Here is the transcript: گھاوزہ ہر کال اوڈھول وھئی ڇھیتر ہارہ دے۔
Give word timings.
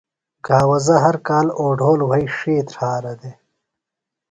گھاوزہ 0.47 0.95
ہر 1.03 1.15
کال 1.27 1.47
اوڈھول 1.59 1.99
وھئی 2.09 2.25
ڇھیتر 2.35 2.73
ہارہ 2.79 3.13
دے۔ 3.21 3.31